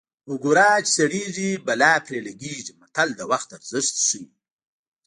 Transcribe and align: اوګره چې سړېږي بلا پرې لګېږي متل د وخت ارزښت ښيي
اوګره 0.29 0.69
چې 0.85 0.89
سړېږي 0.97 1.51
بلا 1.65 1.93
پرې 2.05 2.19
لګېږي 2.27 2.73
متل 2.79 3.09
د 3.15 3.21
وخت 3.31 3.49
ارزښت 3.57 3.95
ښيي 4.07 4.23